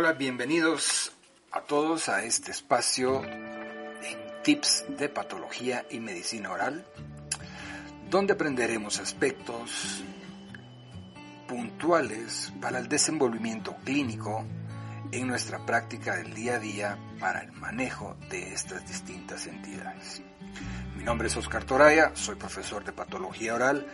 [0.00, 1.10] Hola, bienvenidos
[1.50, 6.86] a todos a este espacio en tips de patología y medicina oral,
[8.08, 10.04] donde aprenderemos aspectos
[11.48, 14.46] puntuales para el desenvolvimiento clínico
[15.10, 20.22] en nuestra práctica del día a día para el manejo de estas distintas entidades.
[20.96, 23.84] Mi nombre es Oscar Toraya, soy profesor de patología oral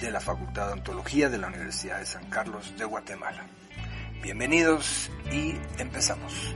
[0.00, 3.44] de la Facultad de Ontología de la Universidad de San Carlos de Guatemala.
[4.22, 6.54] Bienvenidos y empezamos.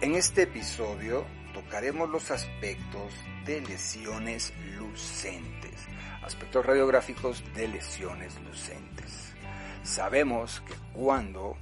[0.00, 3.12] En este episodio tocaremos los aspectos
[3.44, 5.88] de lesiones lucentes,
[6.22, 9.34] aspectos radiográficos de lesiones lucentes.
[9.82, 11.56] Sabemos que cuando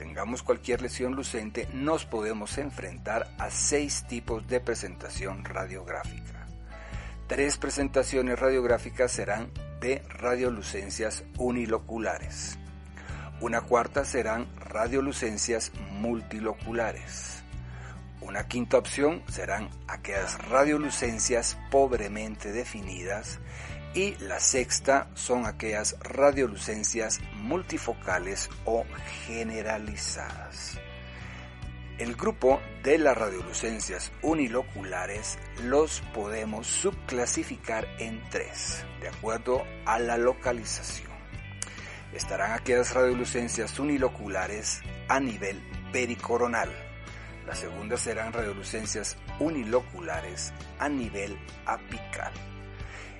[0.00, 6.46] tengamos cualquier lesión lucente nos podemos enfrentar a seis tipos de presentación radiográfica.
[7.26, 12.58] Tres presentaciones radiográficas serán de radiolucencias uniloculares.
[13.42, 17.40] Una cuarta serán radiolucencias multiloculares
[18.20, 23.40] una quinta opción serán aquellas radiolucencias pobremente definidas
[23.94, 28.84] y la sexta son aquellas radiolucencias multifocales o
[29.26, 30.78] generalizadas.
[31.98, 40.16] El grupo de las radiolucencias uniloculares los podemos subclasificar en tres, de acuerdo a la
[40.16, 41.10] localización.
[42.14, 45.60] Estarán aquellas radiolucencias uniloculares a nivel
[45.92, 46.70] pericoronal,
[47.50, 52.32] la segunda serán radiolucencias uniloculares a nivel apical.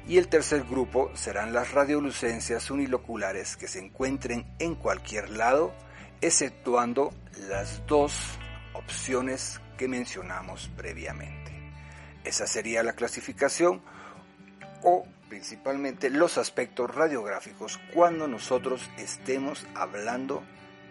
[0.07, 5.73] Y el tercer grupo serán las radiolucencias uniloculares que se encuentren en cualquier lado,
[6.21, 7.13] exceptuando
[7.49, 8.39] las dos
[8.73, 11.53] opciones que mencionamos previamente.
[12.25, 13.83] Esa sería la clasificación
[14.83, 20.43] o principalmente los aspectos radiográficos cuando nosotros estemos hablando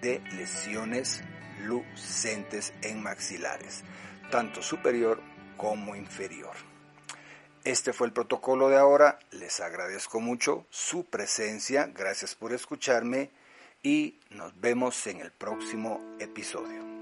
[0.02, 1.22] de lesiones
[1.66, 3.84] lucentes en maxilares,
[4.31, 5.22] tanto superior
[5.58, 6.69] como inferior.
[7.66, 13.31] Este fue el protocolo de ahora, les agradezco mucho su presencia, gracias por escucharme
[13.84, 16.99] y nos vemos en el próximo episodio.